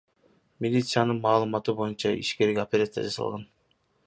[0.65, 3.51] Милициянын маалыматы боюнча, ишкерге операция жасалган.